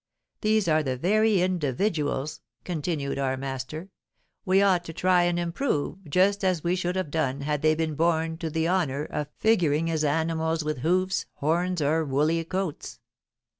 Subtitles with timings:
[0.41, 3.91] These are the very individuals,' continued our master,
[4.45, 7.93] 'we ought to try and improve, just as we should have done had they been
[7.93, 12.99] born to the honour of figuring as animals with hoofs, horns, or woolly coats.